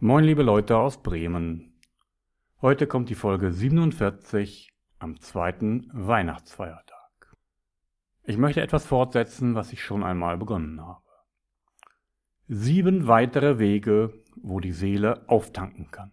[0.00, 1.72] Moin liebe Leute aus Bremen.
[2.62, 7.34] Heute kommt die Folge 47 am zweiten Weihnachtsfeiertag.
[8.22, 11.02] Ich möchte etwas fortsetzen, was ich schon einmal begonnen habe.
[12.46, 16.12] Sieben weitere Wege, wo die Seele auftanken kann.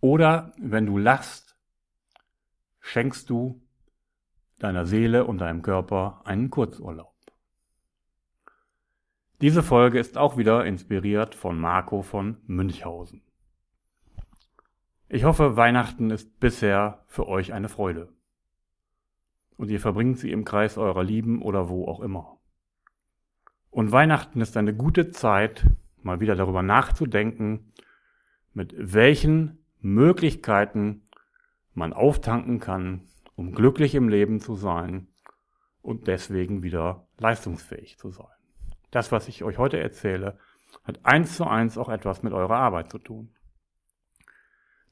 [0.00, 1.56] Oder wenn du lachst,
[2.80, 3.62] schenkst du
[4.58, 7.11] deiner Seele und deinem Körper einen Kurzurlaub.
[9.42, 13.22] Diese Folge ist auch wieder inspiriert von Marco von Münchhausen.
[15.08, 18.12] Ich hoffe, Weihnachten ist bisher für euch eine Freude.
[19.56, 22.38] Und ihr verbringt sie im Kreis eurer Lieben oder wo auch immer.
[23.70, 25.66] Und Weihnachten ist eine gute Zeit,
[26.04, 27.72] mal wieder darüber nachzudenken,
[28.54, 31.08] mit welchen Möglichkeiten
[31.74, 35.08] man auftanken kann, um glücklich im Leben zu sein
[35.80, 38.28] und deswegen wieder leistungsfähig zu sein.
[38.92, 40.38] Das, was ich euch heute erzähle,
[40.84, 43.34] hat eins zu eins auch etwas mit eurer Arbeit zu tun.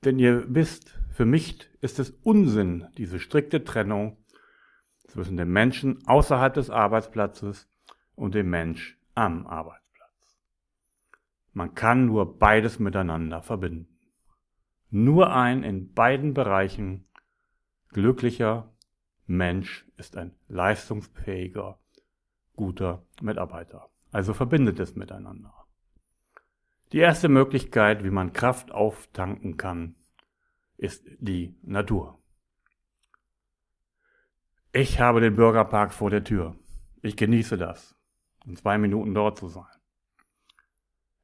[0.05, 4.17] Denn ihr wisst, für mich ist es Unsinn, diese strikte Trennung
[5.07, 7.69] zwischen dem Menschen außerhalb des Arbeitsplatzes
[8.15, 10.39] und dem Mensch am Arbeitsplatz.
[11.53, 13.99] Man kann nur beides miteinander verbinden.
[14.89, 17.07] Nur ein in beiden Bereichen
[17.91, 18.73] glücklicher
[19.27, 21.79] Mensch ist ein leistungsfähiger,
[22.57, 23.90] guter Mitarbeiter.
[24.13, 25.55] Also verbindet es miteinander.
[26.93, 29.95] Die erste Möglichkeit, wie man Kraft auftanken kann,
[30.77, 32.19] ist die Natur.
[34.73, 36.57] Ich habe den Bürgerpark vor der Tür.
[37.03, 37.97] Ich genieße das,
[38.45, 39.65] in zwei Minuten dort zu sein.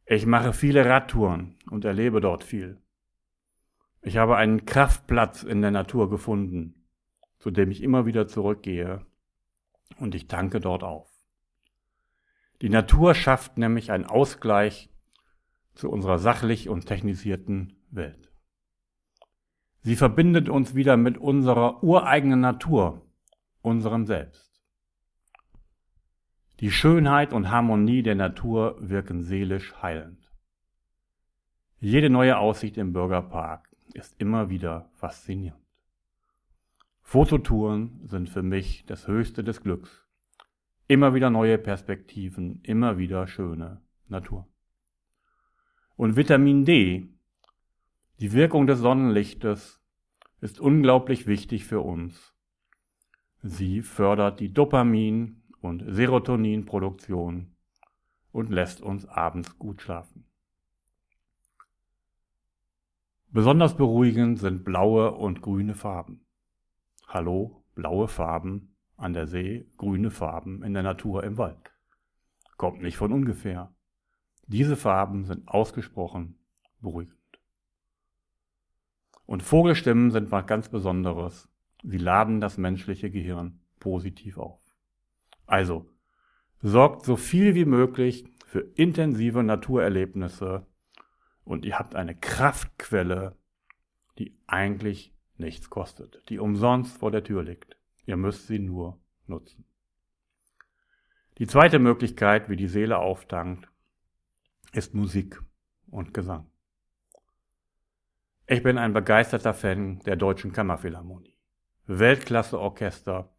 [0.05, 2.81] Ich mache viele Radtouren und erlebe dort viel.
[4.03, 6.87] Ich habe einen Kraftplatz in der Natur gefunden,
[7.39, 9.05] zu dem ich immer wieder zurückgehe
[9.99, 11.16] und ich tanke dort auf.
[12.63, 14.91] Die Natur schafft nämlich einen Ausgleich
[15.75, 18.33] zu unserer sachlich und technisierten Welt.
[19.81, 23.07] Sie verbindet uns wieder mit unserer ureigenen Natur,
[23.61, 24.61] unserem Selbst.
[26.61, 30.33] Die Schönheit und Harmonie der Natur wirken seelisch heilend.
[31.79, 35.63] Jede neue Aussicht im Bürgerpark ist immer wieder faszinierend.
[37.03, 40.06] Fototouren sind für mich das Höchste des Glücks.
[40.89, 44.47] Immer wieder neue Perspektiven, immer wieder schöne Natur.
[45.97, 47.09] Und Vitamin D,
[48.21, 49.83] die Wirkung des Sonnenlichtes,
[50.41, 52.35] ist unglaublich wichtig für uns.
[53.43, 57.57] Sie fördert die Dopamin- und Serotoninproduktion
[58.31, 60.25] und lässt uns abends gut schlafen.
[63.31, 66.25] Besonders beruhigend sind blaue und grüne Farben.
[67.09, 71.73] Hallo, blaue Farben an der See, grüne Farben in der Natur im Wald.
[72.57, 73.75] Kommt nicht von ungefähr.
[74.47, 76.39] Diese Farben sind ausgesprochen
[76.81, 77.17] beruhigend.
[79.27, 81.49] Und Vogelstimmen sind was ganz Besonderes.
[81.83, 84.61] Sie laden das menschliche Gehirn positiv auf.
[85.47, 85.91] Also,
[86.63, 90.67] sorgt so viel wie möglich für intensive Naturerlebnisse
[91.45, 93.37] und ihr habt eine Kraftquelle,
[94.19, 97.76] die eigentlich nichts kostet, die umsonst vor der Tür liegt.
[98.07, 99.65] Ihr müsst sie nur nutzen.
[101.39, 103.69] Die zweite Möglichkeit, wie die Seele auftankt,
[104.73, 105.43] ist Musik
[105.89, 106.51] und Gesang.
[108.47, 111.37] Ich bin ein begeisterter Fan der Deutschen Kammerphilharmonie.
[111.87, 113.35] Weltklasse-Orchester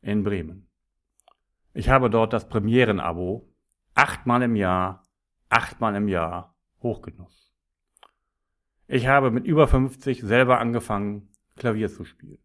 [0.00, 0.68] in Bremen.
[1.74, 3.52] Ich habe dort das Premierenabo
[3.94, 5.06] achtmal im Jahr,
[5.50, 7.54] achtmal im Jahr Hochgenuss.
[8.88, 12.38] Ich habe mit über 50 selber angefangen, Klavier zu spielen.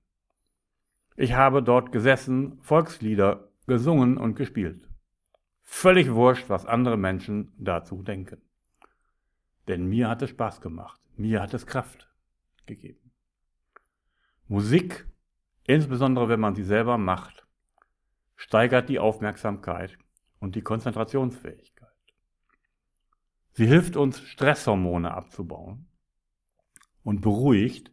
[1.22, 4.90] Ich habe dort gesessen, Volkslieder gesungen und gespielt.
[5.62, 8.42] Völlig wurscht, was andere Menschen dazu denken.
[9.68, 11.00] Denn mir hat es Spaß gemacht.
[11.18, 12.10] Mir hat es Kraft
[12.66, 13.12] gegeben.
[14.48, 15.06] Musik,
[15.66, 17.46] insbesondere wenn man sie selber macht,
[18.36, 20.00] steigert die Aufmerksamkeit
[20.40, 21.94] und die Konzentrationsfähigkeit.
[23.52, 25.88] Sie hilft uns, Stresshormone abzubauen
[27.04, 27.92] und beruhigt,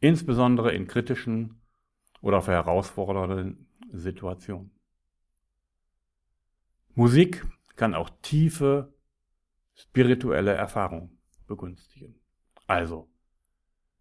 [0.00, 1.57] insbesondere in kritischen
[2.20, 3.56] oder für herausfordernde
[3.92, 4.70] Situationen.
[6.94, 8.92] Musik kann auch tiefe
[9.74, 12.20] spirituelle Erfahrungen begünstigen.
[12.66, 13.08] Also,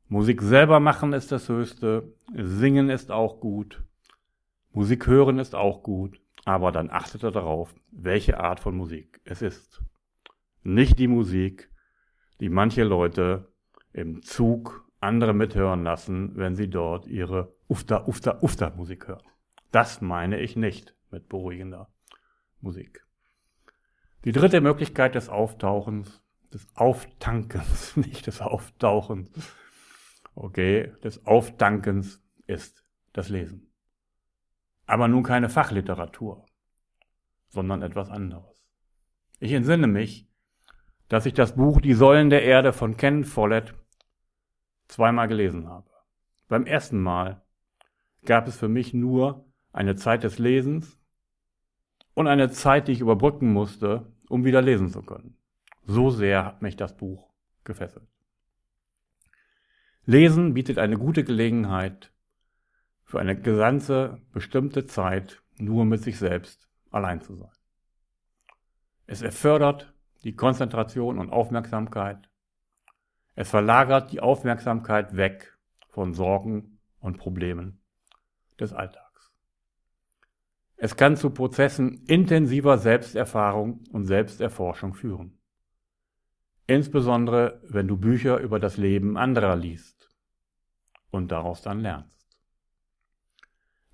[0.07, 3.83] Musik selber machen ist das Höchste, singen ist auch gut,
[4.71, 9.41] Musik hören ist auch gut, aber dann achtet er darauf, welche Art von Musik es
[9.41, 9.83] ist.
[10.63, 11.69] Nicht die Musik,
[12.39, 13.51] die manche Leute
[13.91, 19.25] im Zug andere mithören lassen, wenn sie dort ihre Ufta, Ufta, Ufta Musik hören.
[19.71, 21.89] Das meine ich nicht mit beruhigender
[22.61, 23.05] Musik.
[24.25, 26.23] Die dritte Möglichkeit des Auftauchens
[26.53, 29.29] des Auftankens, nicht des Auftauchens,
[30.35, 33.71] okay, des Auftankens ist das Lesen.
[34.85, 36.45] Aber nun keine Fachliteratur,
[37.49, 38.65] sondern etwas anderes.
[39.39, 40.27] Ich entsinne mich,
[41.09, 43.73] dass ich das Buch Die Säulen der Erde von Ken Follett
[44.97, 45.87] zweimal gelesen habe.
[46.47, 47.43] Beim ersten Mal
[48.25, 50.99] gab es für mich nur eine Zeit des Lesens
[52.15, 55.37] und eine Zeit, die ich überbrücken musste, um wieder lesen zu können.
[55.83, 57.29] So sehr hat mich das Buch
[57.63, 58.07] gefesselt.
[60.03, 62.11] Lesen bietet eine gute Gelegenheit,
[63.03, 67.53] für eine ganze bestimmte Zeit nur mit sich selbst allein zu sein.
[69.05, 69.93] Es erfördert
[70.23, 72.27] die Konzentration und Aufmerksamkeit.
[73.37, 75.55] Es verlagert die Aufmerksamkeit weg
[75.89, 77.83] von Sorgen und Problemen
[78.59, 79.31] des Alltags.
[80.75, 85.37] Es kann zu Prozessen intensiver Selbsterfahrung und Selbsterforschung führen.
[86.65, 90.09] Insbesondere, wenn du Bücher über das Leben anderer liest
[91.11, 92.27] und daraus dann lernst.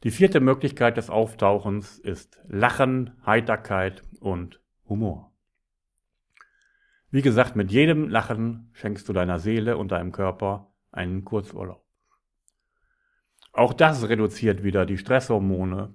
[0.04, 5.33] Die vierte Möglichkeit des Auftauchens ist Lachen, Heiterkeit und Humor.
[7.14, 11.86] Wie gesagt, mit jedem Lachen schenkst du deiner Seele und deinem Körper einen Kurzurlaub.
[13.52, 15.94] Auch das reduziert wieder die Stresshormone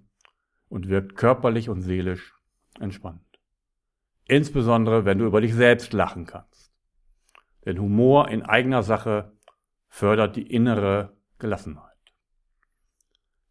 [0.68, 2.36] und wirkt körperlich und seelisch
[2.78, 3.40] entspannt.
[4.28, 6.72] Insbesondere, wenn du über dich selbst lachen kannst.
[7.64, 9.32] Denn Humor in eigener Sache
[9.88, 11.98] fördert die innere Gelassenheit,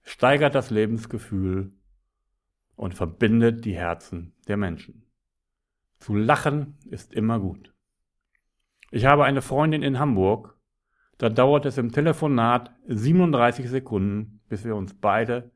[0.04, 1.74] steigert das Lebensgefühl
[2.78, 5.07] und verbindet die Herzen der Menschen.
[6.00, 7.74] Zu lachen ist immer gut.
[8.92, 10.58] Ich habe eine Freundin in Hamburg,
[11.18, 15.52] da dauert es im Telefonat 37 Sekunden, bis wir uns beide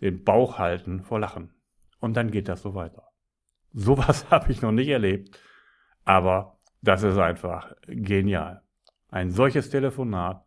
[0.00, 1.54] den Bauch halten vor Lachen.
[2.00, 3.08] Und dann geht das so weiter.
[3.72, 5.38] Sowas habe ich noch nicht erlebt,
[6.04, 8.62] aber das ist einfach genial.
[9.08, 10.44] Ein solches Telefonat,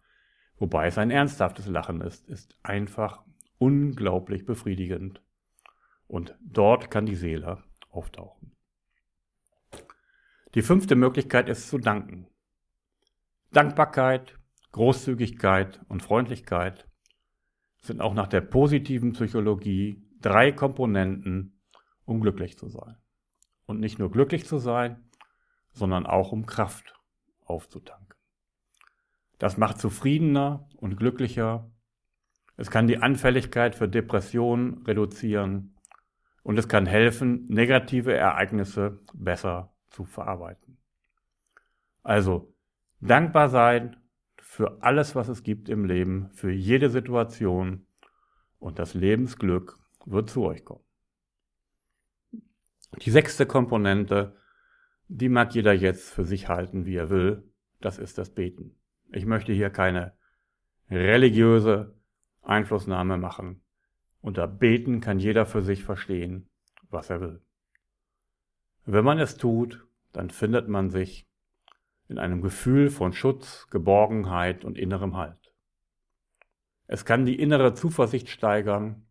[0.58, 3.24] wobei es ein ernsthaftes Lachen ist, ist einfach
[3.58, 5.22] unglaublich befriedigend.
[6.08, 8.55] Und dort kann die Seele auftauchen.
[10.56, 12.28] Die fünfte Möglichkeit ist zu danken.
[13.52, 14.40] Dankbarkeit,
[14.72, 16.88] Großzügigkeit und Freundlichkeit
[17.82, 21.60] sind auch nach der positiven Psychologie drei Komponenten,
[22.06, 22.96] um glücklich zu sein.
[23.66, 25.10] Und nicht nur glücklich zu sein,
[25.74, 26.94] sondern auch um Kraft
[27.44, 28.16] aufzutanken.
[29.40, 31.70] Das macht zufriedener und glücklicher.
[32.56, 35.76] Es kann die Anfälligkeit für Depressionen reduzieren
[36.44, 40.78] und es kann helfen, negative Ereignisse besser zu verarbeiten.
[42.04, 42.54] Also
[43.00, 43.96] dankbar sein
[44.38, 47.88] für alles, was es gibt im Leben, für jede Situation
[48.60, 50.84] und das Lebensglück wird zu euch kommen.
[53.02, 54.38] Die sechste Komponente,
[55.08, 57.50] die mag jeder jetzt für sich halten, wie er will,
[57.80, 58.76] das ist das Beten.
[59.12, 60.14] Ich möchte hier keine
[60.90, 61.96] religiöse
[62.42, 63.62] Einflussnahme machen.
[64.20, 66.50] Unter Beten kann jeder für sich verstehen,
[66.90, 67.45] was er will.
[68.86, 71.28] Wenn man es tut, dann findet man sich
[72.08, 75.54] in einem Gefühl von Schutz, Geborgenheit und innerem Halt.
[76.88, 79.08] Es kann die innere Zuversicht steigern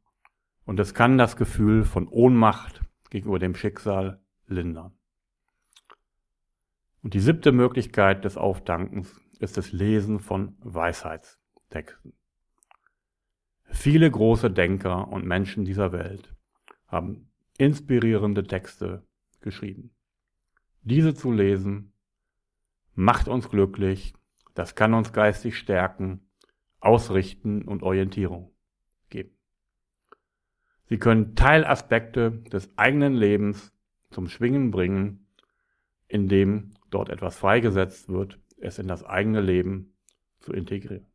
[0.64, 4.92] und es kann das Gefühl von Ohnmacht gegenüber dem Schicksal lindern.
[7.02, 12.14] Und die siebte Möglichkeit des Aufdankens ist das Lesen von Weisheitstexten.
[13.64, 16.32] Viele große Denker und Menschen dieser Welt
[16.86, 17.28] haben
[17.58, 19.04] inspirierende Texte
[19.44, 19.90] geschrieben.
[20.82, 21.92] Diese zu lesen
[22.94, 24.14] macht uns glücklich,
[24.54, 26.28] das kann uns geistig stärken,
[26.80, 28.52] ausrichten und Orientierung
[29.08, 29.30] geben.
[30.86, 33.72] Sie können Teilaspekte des eigenen Lebens
[34.10, 35.26] zum Schwingen bringen,
[36.08, 39.94] indem dort etwas freigesetzt wird, es in das eigene Leben
[40.40, 41.06] zu integrieren.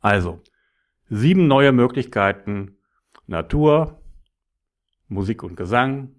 [0.00, 0.40] Also,
[1.08, 2.76] sieben neue Möglichkeiten,
[3.26, 4.00] Natur,
[5.08, 6.14] Musik und Gesang,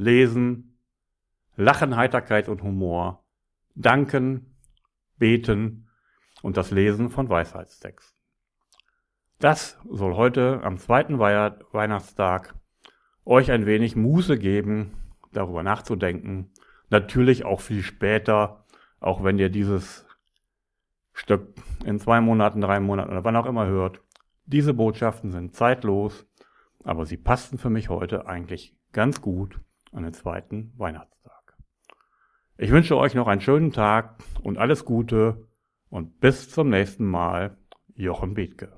[0.00, 0.78] Lesen,
[1.56, 3.24] Lachen, Heiterkeit und Humor
[3.74, 4.54] Danken,
[5.18, 5.88] Beten
[6.40, 8.16] und das Lesen von Weisheitstexten.
[9.40, 12.54] Das soll heute am zweiten Weihnachtstag
[13.24, 14.92] euch ein wenig Muße geben,
[15.32, 16.52] darüber nachzudenken.
[16.90, 18.66] Natürlich auch viel später,
[19.00, 20.06] auch wenn ihr dieses
[21.12, 24.00] Stück in zwei Monaten, drei Monaten oder wann auch immer hört.
[24.46, 26.24] Diese Botschaften sind zeitlos,
[26.84, 29.60] aber sie passten für mich heute eigentlich ganz gut
[29.92, 31.56] an den zweiten Weihnachtstag.
[32.56, 35.48] Ich wünsche euch noch einen schönen Tag und alles Gute
[35.90, 37.56] und bis zum nächsten Mal,
[37.94, 38.77] Jochen Bethke.